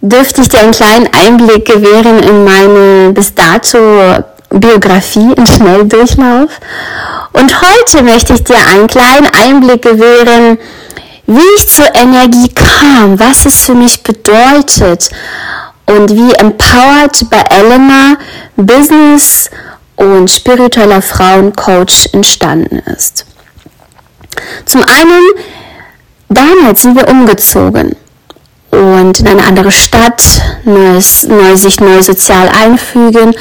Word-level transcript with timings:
dürfte 0.00 0.40
ich 0.40 0.48
dir 0.48 0.60
einen 0.60 0.72
kleinen 0.72 1.08
Einblick 1.12 1.66
gewähren 1.66 2.20
in 2.20 2.44
meine 2.44 3.12
bis 3.12 3.34
dato 3.34 4.24
Biografie 4.50 5.32
in 5.36 5.46
Schnelldurchlauf. 5.46 6.50
Und 7.32 7.62
heute 7.62 8.02
möchte 8.02 8.34
ich 8.34 8.44
dir 8.44 8.56
einen 8.56 8.86
kleinen 8.86 9.28
Einblick 9.32 9.82
gewähren, 9.82 10.58
wie 11.26 11.56
ich 11.56 11.68
zur 11.68 11.94
Energie 11.94 12.48
kam, 12.48 13.18
was 13.20 13.44
es 13.44 13.64
für 13.64 13.74
mich 13.74 14.02
bedeutet 14.02 15.10
und 15.86 16.10
wie 16.10 16.32
empowered 16.34 17.30
bei 17.30 17.44
Elena 17.50 18.16
Business 18.56 19.50
und 19.96 20.30
spiritueller 20.30 21.02
Frauencoach 21.02 22.08
entstanden 22.12 22.80
ist. 22.96 23.26
Zum 24.64 24.82
einen, 24.82 25.22
damals 26.28 26.82
sind 26.82 26.96
wir 26.96 27.06
umgezogen 27.06 27.94
und 28.70 29.20
in 29.20 29.28
eine 29.28 29.44
andere 29.44 29.70
Stadt, 29.70 30.22
neues, 30.64 31.24
neu, 31.24 31.56
sich 31.56 31.80
neu 31.80 32.02
sozial 32.02 32.48
einfügen. 32.48 33.34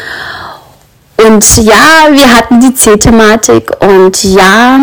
Und 1.28 1.58
ja, 1.58 2.08
wir 2.12 2.36
hatten 2.36 2.62
die 2.62 2.74
C-Thematik 2.74 3.72
und 3.82 4.24
ja, 4.24 4.80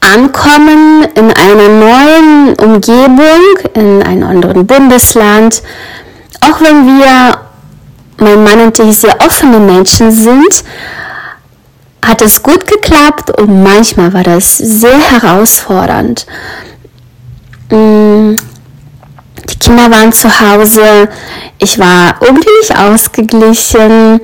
ankommen 0.00 1.06
in 1.14 1.32
einer 1.32 1.68
neuen 1.68 2.54
Umgebung, 2.54 3.40
in 3.74 4.02
einem 4.02 4.24
anderen 4.24 4.66
Bundesland, 4.66 5.62
auch 6.40 6.60
wenn 6.60 6.86
wir, 6.86 7.38
mein 8.18 8.44
Mann 8.44 8.60
und 8.60 8.78
ich, 8.78 8.98
sehr 8.98 9.16
offene 9.24 9.58
Menschen 9.58 10.10
sind, 10.10 10.64
hat 12.04 12.20
es 12.20 12.42
gut 12.42 12.66
geklappt 12.66 13.38
und 13.38 13.62
manchmal 13.62 14.12
war 14.12 14.24
das 14.24 14.58
sehr 14.58 14.98
herausfordernd. 14.98 16.26
Die 19.52 19.58
Kinder 19.58 19.90
waren 19.90 20.12
zu 20.12 20.28
Hause, 20.40 21.08
ich 21.58 21.78
war 21.78 22.16
irgendwie 22.20 22.48
nicht 22.60 22.76
ausgeglichen. 22.76 24.20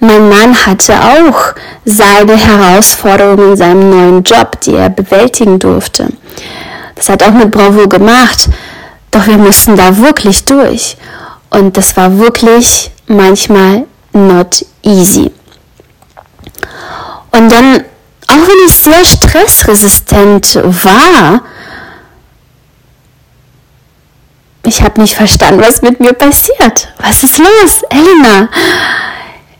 Mein 0.00 0.28
Mann 0.28 0.66
hatte 0.66 0.94
auch 0.94 1.54
seine 1.84 2.36
Herausforderungen 2.36 3.50
in 3.50 3.56
seinem 3.56 3.90
neuen 3.90 4.22
Job, 4.22 4.60
die 4.60 4.74
er 4.74 4.90
bewältigen 4.90 5.58
durfte. 5.58 6.08
Das 6.94 7.08
hat 7.08 7.22
auch 7.22 7.32
mit 7.32 7.50
Bravo 7.50 7.88
gemacht, 7.88 8.48
doch 9.10 9.26
wir 9.26 9.38
mussten 9.38 9.76
da 9.76 9.96
wirklich 9.98 10.44
durch. 10.44 10.96
Und 11.50 11.76
das 11.76 11.96
war 11.96 12.18
wirklich 12.18 12.90
manchmal 13.06 13.84
not 14.12 14.64
easy. 14.82 15.30
Und 17.32 17.52
dann, 17.52 17.84
auch 18.26 18.48
wenn 18.48 18.66
ich 18.66 18.74
sehr 18.74 19.04
stressresistent 19.04 20.58
war, 20.62 21.42
ich 24.68 24.82
habe 24.82 25.00
nicht 25.00 25.14
verstanden, 25.14 25.62
was 25.66 25.82
mit 25.82 25.98
mir 25.98 26.12
passiert. 26.12 26.92
Was 26.98 27.22
ist 27.22 27.38
los, 27.38 27.82
Elena? 27.90 28.48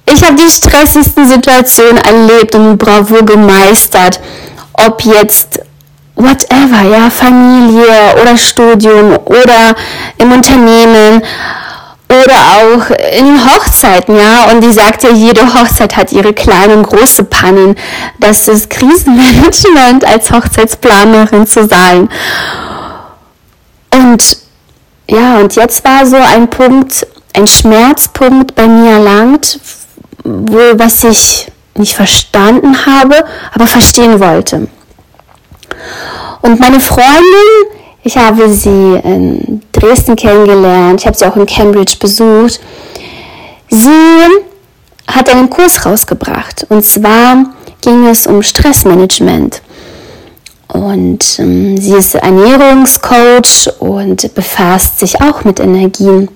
Ich 0.05 0.23
habe 0.23 0.37
die 0.37 0.50
stressigsten 0.50 1.27
Situationen 1.27 1.98
erlebt 1.98 2.55
und 2.55 2.78
Bravo 2.78 3.25
gemeistert. 3.25 4.21
Ob 4.75 5.03
jetzt 5.05 5.60
whatever, 6.15 6.83
ja, 6.91 7.10
Familie 7.10 8.21
oder 8.21 8.37
Studium 8.37 9.19
oder 9.25 9.75
im 10.19 10.33
Unternehmen 10.33 11.22
oder 12.09 12.37
auch 12.56 12.91
in 13.19 13.44
Hochzeiten, 13.44 14.16
ja. 14.16 14.50
Und 14.50 14.62
die 14.62 14.72
sagt 14.72 15.04
ja, 15.04 15.10
jede 15.10 15.43
Hochzeit 15.54 15.97
hat 15.97 16.12
ihre 16.12 16.33
kleinen 16.33 16.78
und 16.78 16.83
große 16.84 17.25
Pannen. 17.25 17.77
Das 18.19 18.49
ist 18.49 18.71
Krisenmanagement 18.71 20.04
als 20.06 20.31
Hochzeitsplanerin 20.31 21.47
zu 21.47 21.66
sein. 21.66 22.09
Und 23.93 24.47
ja, 25.11 25.39
und 25.39 25.55
jetzt 25.57 25.85
war 25.85 26.05
so 26.07 26.17
ein 26.17 26.49
Punkt, 26.51 27.07
ein 27.33 27.47
Schmerzpunkt 27.47 28.55
bei 28.55 28.67
mir 28.67 28.93
erlangt, 28.93 29.61
wo, 30.25 30.59
was 30.75 31.05
ich 31.05 31.51
nicht 31.77 31.95
verstanden 31.95 32.87
habe, 32.87 33.25
aber 33.55 33.67
verstehen 33.67 34.21
wollte. 34.21 34.69
Und 36.43 36.61
meine 36.61 36.81
Freundin, 36.81 37.79
ich 38.03 38.17
habe 38.17 38.49
sie 38.49 39.01
in 39.03 39.63
Dresden 39.73 40.17
kennengelernt, 40.17 41.01
ich 41.01 41.07
habe 41.07 41.17
sie 41.17 41.27
auch 41.27 41.37
in 41.37 41.47
Cambridge 41.47 41.97
besucht. 41.99 42.61
Sie 43.69 43.91
hat 45.07 45.29
einen 45.31 45.51
Kurs 45.51 45.85
rausgebracht 45.85 46.67
und 46.69 46.85
zwar 46.85 47.45
ging 47.81 48.07
es 48.07 48.27
um 48.27 48.43
Stressmanagement. 48.43 49.63
Und 50.69 51.39
ähm, 51.39 51.79
sie 51.79 51.95
ist 51.95 52.15
Ernährungscoach 52.15 53.73
und 53.79 54.34
befasst 54.34 54.99
sich 54.99 55.21
auch 55.21 55.45
mit 55.45 55.61
Energien. 55.61 56.29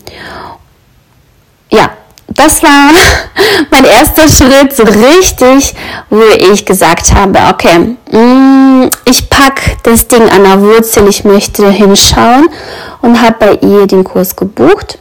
Ja, 1.70 1.90
das 2.28 2.62
war 2.62 2.90
mein 3.70 3.84
erster 3.84 4.28
Schritt 4.28 4.74
so 4.74 4.84
richtig, 4.84 5.74
wo 6.08 6.22
ich 6.52 6.64
gesagt 6.64 7.14
habe, 7.14 7.38
okay, 7.50 7.96
mm, 8.10 8.88
ich 9.04 9.28
packe 9.28 9.76
das 9.82 10.08
Ding 10.08 10.28
an 10.30 10.44
der 10.44 10.60
Wurzel, 10.62 11.08
ich 11.08 11.24
möchte 11.24 11.70
hinschauen 11.70 12.48
und 13.02 13.20
habe 13.20 13.36
bei 13.38 13.54
ihr 13.56 13.86
den 13.86 14.04
Kurs 14.04 14.34
gebucht 14.34 14.98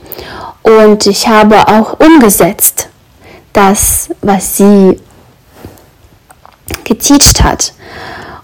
und 0.64 1.06
ich 1.06 1.28
habe 1.28 1.68
auch 1.68 2.00
umgesetzt 2.00 2.90
das, 3.54 4.10
was 4.22 4.58
sie 4.58 5.00
geteacht 6.84 7.44
hat. 7.44 7.74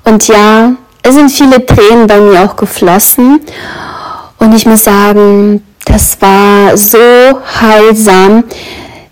Und 0.07 0.25
ja, 0.29 0.73
es 1.03 1.16
sind 1.16 1.29
viele 1.29 1.66
Tränen 1.66 2.07
bei 2.07 2.18
mir 2.22 2.41
auch 2.41 2.56
geflossen. 2.56 3.41
Und 4.38 4.56
ich 4.56 4.66
muss 4.66 4.85
sagen, 4.85 5.62
das 5.84 6.22
war 6.22 6.78
so 6.78 6.97
heilsam, 7.59 8.46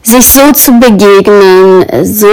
sich 0.02 0.26
so 0.26 0.54
zu 0.54 0.80
begegnen, 0.80 1.86
so, 2.06 2.28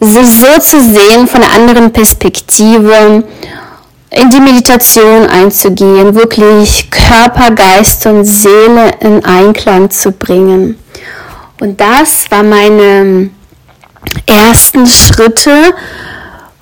sich 0.00 0.30
so 0.32 0.58
zu 0.58 0.80
sehen 0.80 1.28
von 1.28 1.44
einer 1.44 1.54
anderen 1.54 1.92
Perspektive, 1.92 3.22
in 4.10 4.30
die 4.30 4.40
Meditation 4.40 5.26
einzugehen, 5.26 6.12
wirklich 6.12 6.90
Körper, 6.90 7.52
Geist 7.52 8.04
und 8.06 8.24
Seele 8.24 8.94
in 8.98 9.24
Einklang 9.24 9.90
zu 9.90 10.10
bringen. 10.10 10.76
Und 11.60 11.80
das 11.80 12.28
war 12.32 12.42
meine 12.42 13.30
ersten 14.26 14.88
Schritte, 14.88 15.72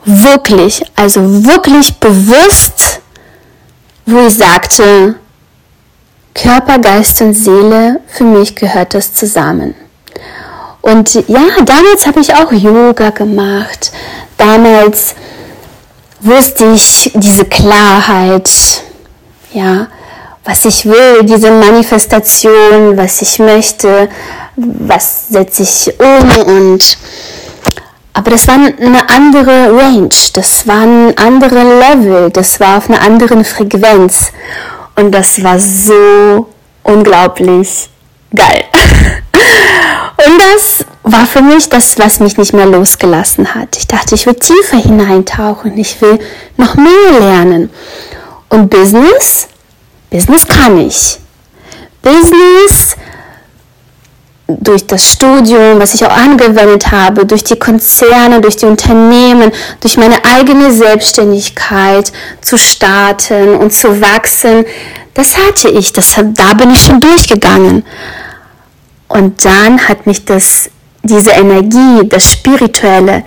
wirklich, 0.05 0.85
also 0.97 1.21
wirklich 1.45 1.95
bewusst, 1.99 3.01
wo 4.07 4.27
ich 4.27 4.37
sagte, 4.37 5.17
Körper, 6.35 6.79
Geist 6.79 7.21
und 7.23 7.35
Seele, 7.35 8.01
für 8.09 8.25
mich 8.25 8.55
gehört 8.55 8.95
das 8.95 9.15
zusammen. 9.15 9.75
Und 10.83 11.15
ja, 11.15 11.41
damals 11.65 12.07
habe 12.07 12.21
ich 12.21 12.35
auch 12.35 12.53
Yoga 12.53 13.11
gemacht. 13.11 13.93
Damals 14.37 15.15
wusste 16.21 16.73
ich 16.75 17.13
diese 17.15 17.45
Klarheit, 17.45 18.51
ja, 19.53 19.87
was 20.45 20.65
ich 20.67 20.85
will, 20.85 21.23
diese 21.23 21.51
Manifestation, 21.51 22.97
was 22.97 23.23
ich 23.23 23.39
möchte, 23.39 24.09
was 24.57 25.29
setze 25.29 25.63
ich 25.63 25.95
um 25.99 26.31
und 26.47 26.99
aber 28.15 28.31
das 28.31 28.47
war 28.47 28.55
eine 28.55 29.11
andere 29.11 29.77
Range, 29.77 30.09
das 30.33 30.67
war 30.69 30.83
ein 30.83 31.19
anderer 31.19 31.65
Level, 31.65 32.31
das 32.31 32.61
war 32.61 32.79
auf 32.79 32.89
einer 32.89 33.03
anderen 33.03 33.45
Frequenz. 33.45 34.33
Und 34.95 35.11
das 35.11 35.43
war 35.43 35.59
so 35.59 36.47
unglaublich 36.85 37.91
geil. 38.35 38.65
Und 40.27 40.41
das 40.55 40.87
war 41.03 41.27
für 41.27 41.43
mich 41.43 41.69
das, 41.69 41.99
was 41.99 42.21
mich 42.21 42.37
nicht 42.37 42.53
mehr 42.53 42.67
losgelassen 42.67 43.53
hat. 43.55 43.77
Ich 43.77 43.89
dachte, 43.89 44.15
ich 44.15 44.27
will 44.27 44.35
tiefer 44.35 44.77
hineintauchen, 44.77 45.77
ich 45.77 46.01
will 46.01 46.21
noch 46.57 46.77
mehr 46.77 47.19
lernen. 47.19 47.69
Und 48.49 48.71
Business, 48.71 49.49
Business 50.11 50.47
kann 50.47 50.79
ich. 50.79 51.19
Business 52.01 52.97
durch 54.47 54.87
das 54.87 55.13
Studium, 55.13 55.79
was 55.79 55.95
ich 55.95 56.05
auch 56.05 56.15
angewendet 56.15 56.91
habe, 56.91 57.25
durch 57.25 57.45
die 57.45 57.59
Konzerne, 57.59 58.41
durch 58.41 58.57
die 58.57 58.67
Unternehmen, 58.67 59.51
durch 59.81 59.97
meine 59.97 60.17
eigene 60.25 60.71
Selbstständigkeit 60.71 62.13
zu 62.43 62.59
starten 62.59 63.57
und 63.57 63.73
zu 63.73 64.01
wachsen, 64.03 64.67
das 65.15 65.37
hatte 65.39 65.69
ich, 65.69 65.93
das, 65.93 66.15
da 66.17 66.55
bin 66.55 66.71
ich 66.71 66.83
schon 66.83 67.01
durchgegangen. 67.01 67.85
Und 69.09 69.45
dann 69.45 69.89
hat 69.89 70.07
mich 70.07 70.25
das, 70.25 70.71
diese 71.03 71.31
Energie, 71.31 72.07
das 72.09 72.33
Spirituelle, 72.33 73.25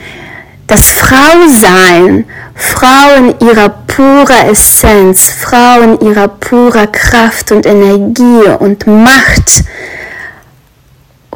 das 0.68 0.92
Frausein, 0.92 2.25
Frau 2.54 3.16
in 3.18 3.40
ihrer 3.40 3.69
purer 3.69 4.50
Essenz, 4.50 5.30
Frau 5.30 5.81
in 5.81 6.00
ihrer 6.02 6.28
purer 6.28 6.88
Kraft 6.88 7.52
und 7.52 7.66
Energie 7.66 8.50
und 8.60 8.86
Macht, 8.86 9.64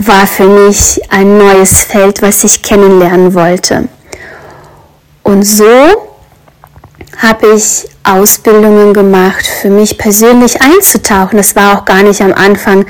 war 0.08 0.26
für 0.26 0.48
mich 0.48 1.02
ein 1.10 1.38
neues 1.38 1.84
Feld, 1.84 2.22
was 2.22 2.44
ich 2.44 2.62
kennenlernen 2.64 3.34
wollte. 3.34 3.88
Und 5.24 5.44
so 5.44 5.66
habe 7.18 7.54
ich 7.56 7.88
Ausbildungen 8.04 8.94
gemacht, 8.94 9.46
für 9.46 9.70
mich 9.70 9.98
persönlich 9.98 10.62
einzutauchen. 10.62 11.38
Das 11.38 11.56
war 11.56 11.78
auch 11.78 11.86
gar 11.86 12.04
nicht 12.04 12.22
am 12.22 12.34
Anfang, 12.34 12.86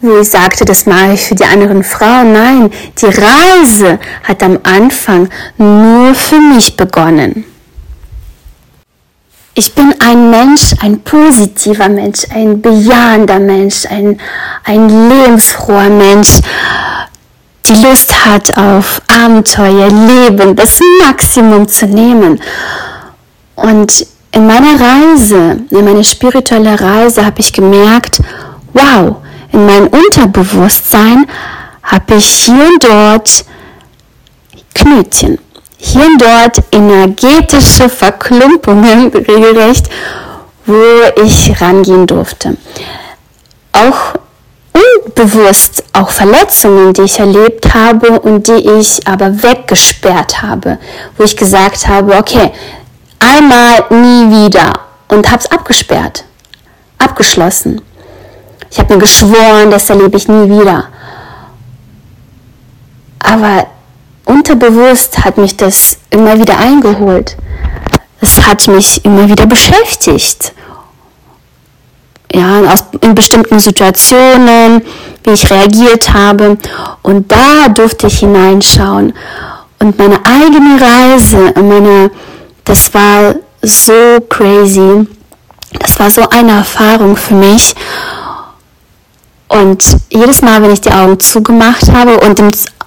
wo 0.00 0.18
ich 0.18 0.30
sagte, 0.30 0.64
das 0.64 0.86
mache 0.86 1.14
ich 1.14 1.26
für 1.26 1.34
die 1.34 1.44
anderen 1.44 1.82
Frauen. 1.82 2.32
Nein, 2.32 2.70
die 3.00 3.06
Reise 3.06 3.98
hat 4.22 4.42
am 4.42 4.60
Anfang 4.62 5.28
nur 5.56 6.14
für 6.14 6.38
mich 6.38 6.76
begonnen. 6.76 7.44
Ich 9.56 9.72
bin 9.72 9.94
ein 10.00 10.30
Mensch, 10.30 10.74
ein 10.80 11.00
positiver 11.02 11.88
Mensch, 11.88 12.26
ein 12.34 12.60
bejahender 12.60 13.38
Mensch, 13.38 13.86
ein, 13.86 14.20
ein 14.64 15.08
lebensfroher 15.08 15.90
Mensch, 15.90 16.40
die 17.64 17.76
Lust 17.82 18.26
hat 18.26 18.58
auf 18.58 19.00
Abenteuer, 19.06 19.88
Leben, 19.88 20.56
das 20.56 20.80
Maximum 21.06 21.68
zu 21.68 21.86
nehmen. 21.86 22.40
Und 23.54 24.06
in 24.32 24.46
meiner 24.48 24.74
Reise, 24.80 25.60
in 25.70 25.84
meiner 25.84 26.02
spirituellen 26.02 26.74
Reise 26.74 27.24
habe 27.24 27.40
ich 27.40 27.52
gemerkt, 27.52 28.20
wow, 28.72 29.18
in 29.52 29.66
meinem 29.66 29.86
Unterbewusstsein 29.86 31.26
habe 31.84 32.16
ich 32.16 32.26
hier 32.26 32.54
und 32.54 32.82
dort 32.82 33.44
Knötchen 34.74 35.38
hier 35.84 36.06
und 36.06 36.20
dort 36.20 36.62
energetische 36.72 37.88
Verklumpungen 37.88 39.08
regelrecht, 39.14 39.88
wo 40.64 40.74
ich 41.22 41.60
rangehen 41.60 42.06
durfte. 42.06 42.56
Auch 43.72 44.14
unbewusst 44.72 45.84
auch 45.92 46.08
Verletzungen, 46.08 46.92
die 46.94 47.02
ich 47.02 47.18
erlebt 47.18 47.74
habe 47.74 48.18
und 48.20 48.48
die 48.48 48.68
ich 48.78 49.06
aber 49.06 49.42
weggesperrt 49.42 50.42
habe, 50.42 50.78
wo 51.18 51.24
ich 51.24 51.36
gesagt 51.36 51.86
habe, 51.86 52.16
okay, 52.16 52.50
einmal 53.18 53.84
nie 53.90 54.46
wieder 54.46 54.72
und 55.08 55.30
habe 55.30 55.40
es 55.40 55.50
abgesperrt, 55.50 56.24
abgeschlossen. 56.98 57.82
Ich 58.70 58.78
habe 58.78 58.94
mir 58.94 59.00
geschworen, 59.00 59.70
das 59.70 59.90
erlebe 59.90 60.16
ich 60.16 60.28
nie 60.28 60.48
wieder. 60.48 60.88
Aber 63.20 63.66
unterbewusst 64.24 65.24
hat 65.24 65.38
mich 65.38 65.56
das 65.56 65.98
immer 66.10 66.38
wieder 66.38 66.58
eingeholt. 66.58 67.36
Es 68.20 68.46
hat 68.46 68.68
mich 68.68 69.04
immer 69.04 69.28
wieder 69.28 69.46
beschäftigt. 69.46 70.52
Ja, 72.32 72.62
in 73.00 73.14
bestimmten 73.14 73.60
Situationen, 73.60 74.82
wie 75.22 75.30
ich 75.30 75.50
reagiert 75.50 76.12
habe. 76.12 76.58
Und 77.02 77.30
da 77.30 77.68
durfte 77.68 78.08
ich 78.08 78.20
hineinschauen. 78.20 79.12
Und 79.78 79.98
meine 79.98 80.18
eigene 80.24 80.80
Reise, 80.80 81.52
meine, 81.56 82.10
das 82.64 82.92
war 82.94 83.34
so 83.62 84.20
crazy. 84.28 85.06
Das 85.78 85.98
war 85.98 86.10
so 86.10 86.28
eine 86.30 86.52
Erfahrung 86.52 87.16
für 87.16 87.34
mich. 87.34 87.74
Und 89.48 89.84
jedes 90.10 90.42
Mal, 90.42 90.62
wenn 90.62 90.72
ich 90.72 90.80
die 90.80 90.92
Augen 90.92 91.20
zugemacht 91.20 91.92
habe 91.92 92.18
und 92.20 92.40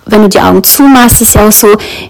wenn 0.10 0.24
du 0.24 0.30
die 0.30 0.40
Augen 0.40 0.64
zumachst, 0.64 1.22
ist 1.22 1.36
ja 1.36 1.48
auch 1.48 1.52
so, 1.52 1.68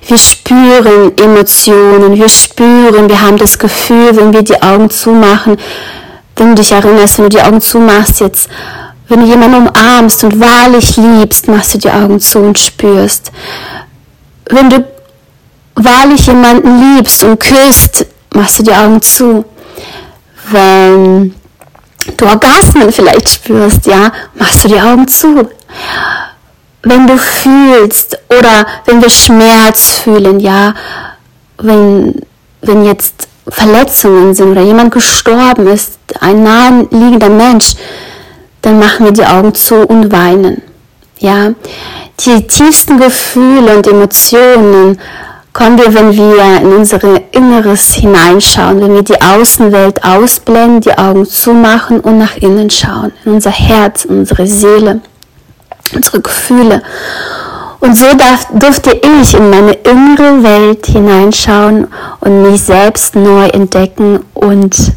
wir 0.08 0.18
spüren 0.18 1.18
Emotionen, 1.18 2.16
wir 2.16 2.30
spüren, 2.30 3.10
wir 3.10 3.22
haben 3.22 3.38
das 3.38 3.58
Gefühl, 3.58 4.16
wenn 4.16 4.34
wir 4.34 4.44
die 4.44 4.62
Augen 4.62 4.90
zumachen, 4.90 5.58
wenn 6.36 6.50
du 6.50 6.62
dich 6.62 6.72
erinnerst, 6.72 7.18
wenn 7.18 7.30
du 7.30 7.38
die 7.38 7.42
Augen 7.42 7.62
zumachst 7.62 8.20
jetzt, 8.20 8.50
wenn 9.08 9.22
du 9.22 9.28
jemanden 9.28 9.68
umarmst 9.68 10.24
und 10.24 10.40
wahrlich 10.40 10.98
liebst, 10.98 11.48
machst 11.48 11.74
du 11.74 11.78
die 11.80 11.90
Augen 11.90 12.20
zu 12.20 12.40
und 12.40 12.60
spürst. 12.60 13.32
Wenn 14.50 14.70
du 14.70 14.86
wahrlich 15.76 16.28
jemanden 16.28 16.96
liebst 16.96 17.24
und 17.24 17.40
küsst, 17.40 18.06
machst 18.34 18.60
du 18.60 18.64
die 18.64 18.74
Augen 18.74 19.02
zu. 19.02 19.46
Wenn 20.52 21.34
du 22.16 22.26
Orgasmen 22.26 22.92
vielleicht 22.92 23.30
spürst, 23.30 23.86
ja, 23.86 24.12
machst 24.36 24.64
du 24.64 24.68
die 24.70 24.80
Augen 24.80 25.08
zu 25.08 25.50
wenn 26.90 27.08
du 27.08 27.18
fühlst 27.18 28.18
oder 28.30 28.66
wenn 28.86 29.02
wir 29.02 29.10
Schmerz 29.10 30.00
fühlen, 30.00 30.40
ja, 30.40 30.74
wenn, 31.58 32.22
wenn 32.62 32.86
jetzt 32.86 33.28
Verletzungen 33.50 34.34
sind 34.34 34.52
oder 34.52 34.62
jemand 34.62 34.94
gestorben 34.94 35.68
ist, 35.68 36.00
ein 36.20 36.44
naheliegender 36.44 37.30
Mensch, 37.30 37.76
dann 38.62 38.80
machen 38.80 39.06
wir 39.06 39.14
die 39.14 39.26
Augen 39.26 39.54
zu 39.54 39.76
und 39.76 40.12
weinen. 40.12 40.62
Ja, 41.20 41.54
die 42.20 42.46
tiefsten 42.46 43.00
Gefühle 43.00 43.78
und 43.78 43.88
Emotionen 43.88 45.00
kommen 45.54 45.78
wir, 45.80 45.92
wenn 45.94 46.14
wir 46.14 46.62
in 46.62 46.74
unser 46.74 47.00
Inneres 47.32 47.94
hineinschauen, 47.94 48.82
wenn 48.82 48.94
wir 48.94 49.02
die 49.02 49.20
Außenwelt 49.20 50.04
ausblenden, 50.04 50.82
die 50.82 50.98
Augen 50.98 51.26
zumachen 51.26 52.00
und 52.00 52.20
nach 52.20 52.38
innen 52.38 52.70
schauen, 52.70 53.12
in 53.26 53.34
unser 53.34 53.52
Herz, 53.52 54.06
in 54.06 54.20
unsere 54.20 54.46
Seele 54.46 55.02
unsere 55.96 56.22
Gefühle. 56.22 56.84
Und 57.80 57.98
so 57.98 58.06
darf, 58.18 58.48
durfte 58.54 58.92
ich 58.92 59.34
in 59.34 59.50
meine 59.50 59.74
innere 59.74 60.44
Welt 60.44 60.86
hineinschauen 60.88 61.88
und 62.20 62.42
mich 62.42 62.62
selbst 62.64 63.16
neu 63.16 63.46
entdecken 63.48 64.26
und 64.34 64.94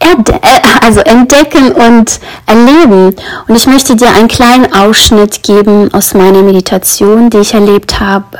äh, 0.00 0.60
also 0.84 1.00
entdecken 1.00 1.72
und 1.72 2.18
erleben. 2.46 3.14
Und 3.46 3.54
ich 3.54 3.66
möchte 3.66 3.94
dir 3.94 4.08
einen 4.08 4.28
kleinen 4.28 4.72
Ausschnitt 4.74 5.42
geben 5.44 5.92
aus 5.94 6.14
meiner 6.14 6.42
Meditation, 6.42 7.30
die 7.30 7.38
ich 7.38 7.54
erlebt 7.54 8.00
habe. 8.00 8.38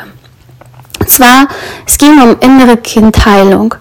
Und 0.98 1.08
zwar, 1.08 1.46
es 1.86 1.98
ging 1.98 2.20
um 2.20 2.36
innere 2.40 2.76
Kindheilung. 2.76 3.74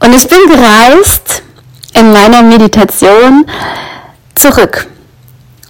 Und 0.00 0.14
ich 0.14 0.28
bin 0.28 0.38
gereist 0.48 1.42
in 1.94 2.12
meiner 2.12 2.42
Meditation 2.42 3.46
zurück 4.34 4.86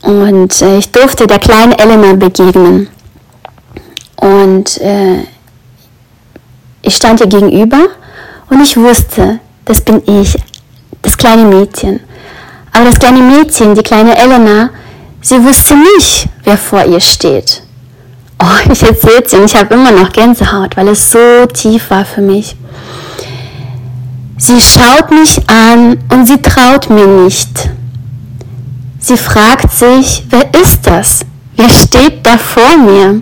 und 0.05 0.61
äh, 0.61 0.79
ich 0.79 0.93
durfte 0.93 1.27
der 1.27 1.39
kleinen 1.39 1.73
Elena 1.73 2.13
begegnen. 2.13 2.89
Und 4.17 4.79
äh, 4.81 5.25
ich 6.83 6.95
stand 6.95 7.21
ihr 7.21 7.27
gegenüber 7.27 7.89
und 8.51 8.61
ich 8.63 8.77
wusste, 8.77 9.41
das 9.65 9.81
bin 9.81 10.03
ich, 10.07 10.37
das 11.01 11.17
kleine 11.17 11.45
Mädchen. 11.45 12.01
Aber 12.73 12.85
das 12.85 12.99
kleine 12.99 13.21
Mädchen, 13.21 13.75
die 13.75 13.83
kleine 13.83 14.17
Elena, 14.17 14.71
sie 15.23 15.43
wusste 15.43 15.75
nicht, 15.75 16.29
wer 16.45 16.59
vor 16.59 16.85
ihr 16.85 17.01
steht. 17.01 17.63
Oh, 18.43 18.71
ich 18.71 18.83
erzähle 18.83 19.23
es 19.25 19.33
und 19.33 19.45
ich 19.45 19.57
habe 19.57 19.75
immer 19.75 19.91
noch 19.91 20.13
Gänsehaut, 20.13 20.77
weil 20.77 20.89
es 20.89 21.11
so 21.11 21.47
tief 21.47 21.89
war 21.89 22.05
für 22.05 22.21
mich. 22.21 22.57
Sie 24.37 24.61
schaut 24.61 25.11
mich 25.11 25.41
an 25.49 25.97
und 26.11 26.27
sie 26.27 26.43
traut 26.43 26.91
mir 26.91 27.07
nicht. 27.07 27.71
Sie 29.07 29.19
fragt 29.19 29.71
sich, 29.71 30.25
wer 30.31 30.49
ist 30.63 30.87
das? 30.87 31.27
Wer 31.57 31.69
steht 31.69 32.25
da 32.25 32.39
vor 32.39 32.79
mir? 32.79 33.21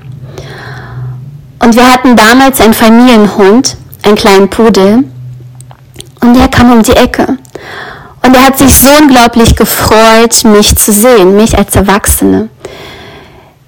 Und 1.59 1.75
wir 1.75 1.93
hatten 1.93 2.15
damals 2.15 2.61
einen 2.61 2.73
Familienhund, 2.73 3.77
einen 4.05 4.15
kleinen 4.15 4.49
Pudel, 4.49 5.03
und 6.21 6.35
der 6.37 6.47
kam 6.47 6.71
um 6.71 6.85
die 6.85 6.95
Ecke. 6.95 7.37
Und 8.25 8.37
er 8.37 8.47
hat 8.47 8.59
sich 8.59 8.73
so 8.73 8.91
unglaublich 8.91 9.57
gefreut, 9.57 10.45
mich 10.45 10.77
zu 10.77 10.93
sehen, 10.93 11.35
mich 11.35 11.59
als 11.59 11.75
Erwachsene. 11.75 12.49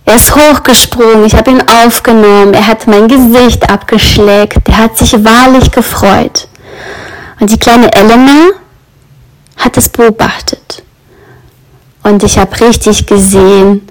Er 0.05 0.15
ist 0.15 0.37
hochgesprungen, 0.37 1.25
ich 1.25 1.35
habe 1.35 1.51
ihn 1.51 1.69
aufgenommen, 1.69 2.55
er 2.55 2.69
hat 2.69 2.87
mein 2.87 3.09
Gesicht 3.09 3.69
abgeschleckt, 3.69 4.69
er 4.69 4.77
hat 4.77 4.97
sich 4.97 5.13
wahrlich 5.25 5.69
gefreut. 5.73 6.47
Und 7.41 7.51
die 7.51 7.59
kleine 7.59 7.93
Elena 7.93 8.51
hat 9.57 9.77
es 9.77 9.89
beobachtet. 9.89 10.64
Und 12.05 12.23
ich 12.23 12.39
habe 12.39 12.61
richtig 12.61 13.07
gesehen, 13.07 13.83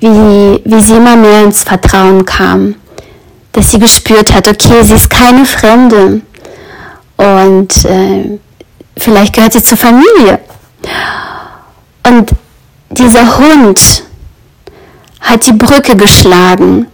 wie, 0.00 0.60
wie 0.64 0.80
sie 0.80 0.94
immer 0.94 1.16
mehr 1.16 1.44
ins 1.44 1.64
Vertrauen 1.64 2.24
kam. 2.24 2.76
Dass 3.52 3.70
sie 3.70 3.78
gespürt 3.78 4.32
hat, 4.32 4.48
okay, 4.48 4.82
sie 4.82 4.94
ist 4.94 5.10
keine 5.10 5.44
Fremde. 5.44 6.22
Und 7.16 7.84
äh, 7.84 8.38
vielleicht 8.96 9.34
gehört 9.34 9.52
sie 9.52 9.62
zur 9.62 9.76
Familie. 9.76 10.38
Und 12.06 12.30
dieser 12.90 13.36
Hund 13.38 14.04
hat 15.20 15.46
die 15.46 15.52
Brücke 15.52 15.96
geschlagen 15.96 16.86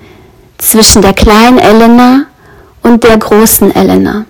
zwischen 0.59 1.03
der 1.03 1.13
kleinen 1.13 1.59
Elena 1.59 2.27
und 2.83 3.05
der 3.05 3.19
großen 3.19 3.75
Elena. 3.75 4.25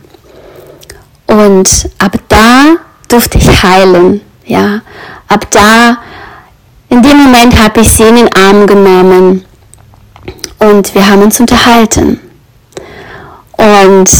Und 1.26 1.90
ab 1.98 2.18
da 2.28 2.76
durfte 3.08 3.38
ich 3.38 3.62
heilen, 3.62 4.20
ja. 4.44 4.80
Ab 5.28 5.50
da, 5.50 5.98
in 6.88 7.02
dem 7.02 7.18
Moment 7.24 7.62
habe 7.62 7.80
ich 7.80 7.90
sie 7.90 8.04
in 8.04 8.16
den 8.16 8.34
Arm 8.34 8.66
genommen 8.66 9.44
und 10.58 10.94
wir 10.94 11.08
haben 11.08 11.22
uns 11.22 11.38
unterhalten. 11.38 12.18
Und 13.56 14.10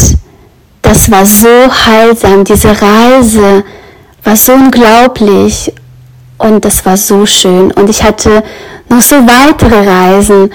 das 0.81 1.11
war 1.11 1.25
so 1.25 1.47
heilsam, 1.85 2.43
diese 2.43 2.69
Reise 2.69 3.63
war 4.23 4.35
so 4.35 4.53
unglaublich 4.53 5.73
und 6.37 6.63
das 6.63 6.85
war 6.85 6.97
so 6.97 7.25
schön. 7.25 7.71
Und 7.71 7.89
ich 7.89 8.03
hatte 8.03 8.43
noch 8.89 9.01
so 9.01 9.15
weitere 9.15 9.87
Reisen 9.87 10.51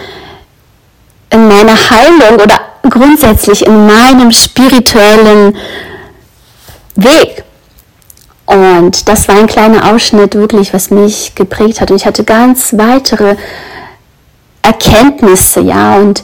in 1.31 1.49
meiner 1.49 1.75
Heilung 1.75 2.41
oder 2.41 2.61
grundsätzlich 2.89 3.67
in 3.67 3.87
meinem 3.87 4.31
spirituellen 4.31 5.57
Weg. 6.97 7.45
Und 8.47 9.09
das 9.09 9.29
war 9.29 9.37
ein 9.37 9.47
kleiner 9.47 9.93
Ausschnitt 9.93 10.35
wirklich, 10.35 10.75
was 10.75 10.91
mich 10.91 11.35
geprägt 11.35 11.81
hat. 11.81 11.91
Und 11.91 11.97
ich 11.97 12.07
hatte 12.07 12.25
ganz 12.25 12.75
weitere 12.77 13.37
Erkenntnisse, 14.63 15.61
ja. 15.61 15.97
Und 15.97 16.23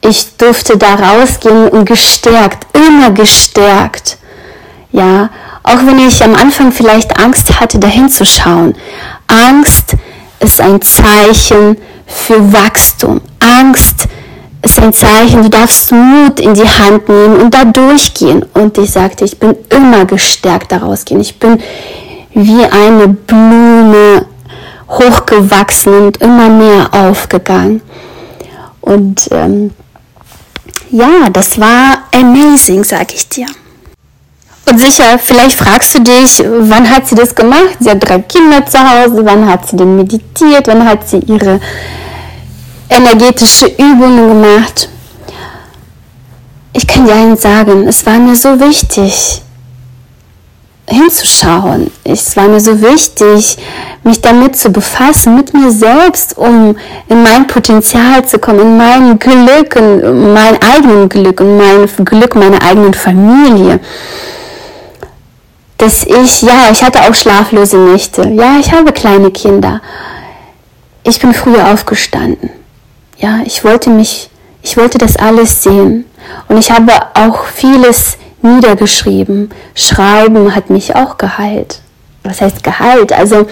ich 0.00 0.36
durfte 0.36 0.76
da 0.76 0.94
rausgehen 0.94 1.68
und 1.68 1.84
gestärkt, 1.84 2.66
immer 2.74 3.10
gestärkt, 3.10 4.18
ja. 4.92 5.30
Auch 5.62 5.78
wenn 5.86 5.98
ich 6.06 6.22
am 6.22 6.34
Anfang 6.34 6.72
vielleicht 6.72 7.18
Angst 7.18 7.58
hatte, 7.60 7.78
dahin 7.78 8.08
zu 8.10 8.26
schauen. 8.26 8.74
Angst 9.28 9.94
ist 10.40 10.60
ein 10.60 10.82
Zeichen 10.82 11.78
für 12.06 12.52
Wachstum. 12.52 13.22
Angst 13.40 14.03
ein 14.84 14.92
Zeichen, 14.92 15.42
du 15.42 15.48
darfst 15.48 15.92
Mut 15.92 16.40
in 16.40 16.54
die 16.54 16.68
Hand 16.68 17.08
nehmen 17.08 17.40
und 17.40 17.54
da 17.54 17.64
durchgehen. 17.64 18.44
Und 18.54 18.76
ich 18.78 18.90
sagte, 18.90 19.24
ich 19.24 19.38
bin 19.38 19.56
immer 19.70 20.04
gestärkt 20.04 20.72
daraus 20.72 21.04
gehen. 21.04 21.20
Ich 21.20 21.38
bin 21.38 21.58
wie 22.34 22.64
eine 22.64 23.08
Blume 23.08 24.26
hochgewachsen 24.88 25.94
und 25.94 26.16
immer 26.18 26.50
mehr 26.50 26.92
aufgegangen. 26.92 27.80
Und 28.82 29.28
ähm, 29.32 29.70
ja, 30.90 31.30
das 31.32 31.58
war 31.58 32.04
amazing, 32.14 32.84
sag 32.84 33.14
ich 33.14 33.28
dir. 33.28 33.46
Und 34.66 34.78
sicher, 34.78 35.18
vielleicht 35.18 35.58
fragst 35.58 35.94
du 35.94 36.00
dich, 36.00 36.42
wann 36.46 36.88
hat 36.88 37.06
sie 37.06 37.14
das 37.14 37.34
gemacht? 37.34 37.76
Sie 37.80 37.90
hat 37.90 38.06
drei 38.06 38.18
Kinder 38.20 38.64
zu 38.66 38.78
Hause, 38.78 39.24
wann 39.24 39.50
hat 39.50 39.68
sie 39.68 39.76
denn 39.76 39.96
meditiert, 39.96 40.66
wann 40.66 40.86
hat 40.86 41.08
sie 41.08 41.18
ihre 41.18 41.60
energetische 42.88 43.66
Übungen 43.66 44.28
gemacht? 44.28 44.88
Ich 46.72 46.86
kann 46.86 47.06
dir 47.06 47.14
eins 47.14 47.42
sagen, 47.42 47.86
es 47.86 48.04
war 48.04 48.18
mir 48.18 48.34
so 48.34 48.58
wichtig, 48.58 49.42
hinzuschauen. 50.88 51.90
Es 52.02 52.36
war 52.36 52.48
mir 52.48 52.60
so 52.60 52.80
wichtig, 52.82 53.56
mich 54.02 54.20
damit 54.20 54.56
zu 54.56 54.70
befassen, 54.70 55.36
mit 55.36 55.54
mir 55.54 55.70
selbst, 55.70 56.36
um 56.36 56.76
in 57.08 57.22
mein 57.22 57.46
Potenzial 57.46 58.24
zu 58.26 58.38
kommen, 58.38 58.60
in 58.60 58.76
mein 58.76 59.18
Glück, 59.18 59.76
in 59.76 60.32
mein 60.34 60.58
eigenes 60.60 61.08
Glück, 61.08 61.40
in 61.40 61.56
mein 61.56 61.88
Glück 62.04 62.34
meiner 62.34 62.62
eigenen 62.62 62.94
Familie 62.94 63.80
dass 65.84 66.04
ich, 66.04 66.42
ja, 66.42 66.70
ich 66.72 66.82
hatte 66.82 67.02
auch 67.02 67.14
schlaflose 67.14 67.76
Nächte. 67.76 68.28
Ja, 68.28 68.58
ich 68.58 68.72
habe 68.72 68.92
kleine 68.92 69.30
Kinder. 69.30 69.82
Ich 71.02 71.20
bin 71.20 71.34
früher 71.34 71.72
aufgestanden. 71.72 72.48
Ja, 73.18 73.40
ich 73.44 73.64
wollte 73.64 73.90
mich, 73.90 74.30
ich 74.62 74.76
wollte 74.76 74.98
das 74.98 75.16
alles 75.16 75.62
sehen. 75.62 76.04
Und 76.48 76.58
ich 76.58 76.70
habe 76.70 76.92
auch 77.14 77.44
vieles 77.46 78.16
niedergeschrieben. 78.42 79.50
Schreiben 79.74 80.54
hat 80.54 80.70
mich 80.70 80.94
auch 80.94 81.18
geheilt. 81.18 81.80
Was 82.22 82.40
heißt 82.40 82.62
geheilt? 82.62 83.12
Also, 83.12 83.46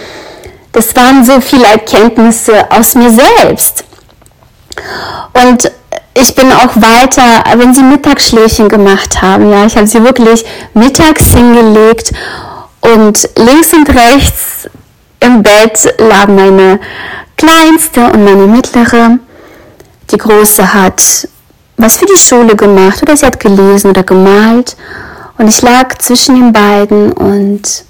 das 0.73 0.95
waren 0.97 1.25
so 1.25 1.40
viele 1.40 1.66
Erkenntnisse 1.66 2.71
aus 2.71 2.95
mir 2.95 3.11
selbst. 3.11 3.85
Und 5.47 5.71
ich 6.14 6.35
bin 6.35 6.50
auch 6.52 6.76
weiter, 6.76 7.45
wenn 7.57 7.75
sie 7.75 7.83
Mittagsschläfchen 7.83 8.69
gemacht 8.69 9.23
haben, 9.23 9.50
ja, 9.50 9.64
ich 9.66 9.76
habe 9.76 9.87
sie 9.87 10.02
wirklich 10.02 10.45
mittags 10.75 11.33
hingelegt 11.33 12.12
und 12.81 13.28
links 13.37 13.73
und 13.73 13.88
rechts 13.88 14.69
im 15.21 15.42
Bett 15.42 15.95
lagen 15.99 16.35
meine 16.35 16.81
kleinste 17.37 18.04
und 18.04 18.25
meine 18.25 18.47
mittlere. 18.47 19.19
Die 20.11 20.18
große 20.18 20.75
hat 20.75 21.28
was 21.76 21.97
für 21.97 22.06
die 22.06 22.18
Schule 22.18 22.54
gemacht 22.54 23.02
oder 23.02 23.16
sie 23.16 23.26
hat 23.26 23.40
gelesen 23.40 23.90
oder 23.90 24.02
gemalt 24.02 24.76
und 25.38 25.49
ich 25.49 25.62
lag 25.62 25.99
zwischen 25.99 26.37
den 26.37 26.52
beiden 26.52 27.12
und 27.12 27.85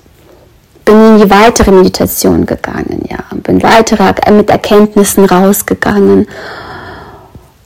bin 0.84 1.06
in 1.06 1.18
die 1.18 1.30
weitere 1.30 1.70
Meditation 1.70 2.46
gegangen, 2.46 3.04
ja, 3.10 3.18
bin 3.34 3.62
weiter 3.62 4.14
mit 4.32 4.50
Erkenntnissen 4.50 5.24
rausgegangen 5.24 6.26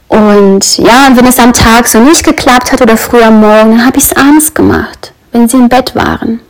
und 0.08 0.78
ja, 0.78 1.10
wenn 1.14 1.26
es 1.26 1.38
am 1.38 1.52
Tag 1.52 1.86
so 1.86 2.00
nicht 2.00 2.24
geklappt 2.24 2.72
hat 2.72 2.80
oder 2.80 2.96
früh 2.96 3.22
am 3.22 3.40
Morgen, 3.40 3.72
dann 3.72 3.86
habe 3.86 3.98
ich 3.98 4.04
es 4.04 4.16
abends 4.16 4.54
gemacht, 4.54 5.12
wenn 5.32 5.48
sie 5.48 5.56
im 5.56 5.68
Bett 5.68 5.94
waren. 5.94 6.40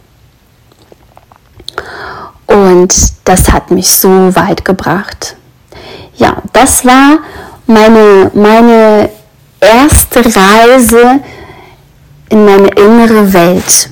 Und 2.47 2.95
das 3.25 3.51
hat 3.51 3.71
mich 3.71 3.91
so 3.91 4.09
weit 4.37 4.65
gebracht. 4.65 5.37
Ja, 6.17 6.37
das 6.53 6.85
war 6.85 7.19
meine, 7.67 8.31
meine 8.35 9.11
erste 9.61 10.25
Reise 10.25 11.21
in 12.29 12.45
meine 12.45 12.69
innere 12.69 13.33
Welt, 13.33 13.91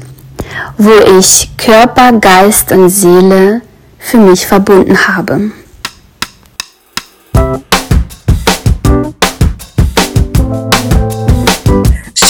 wo 0.79 0.91
ich 1.19 1.51
Körper, 1.57 2.13
Geist 2.13 2.73
und 2.73 2.89
Seele 2.89 3.63
für 3.99 4.19
mich 4.19 4.47
verbunden 4.47 4.97
habe. 5.09 5.51